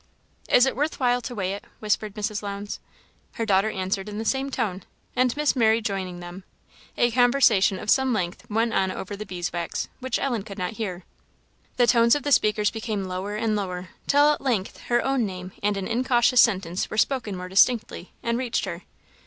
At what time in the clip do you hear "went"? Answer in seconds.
8.49-8.73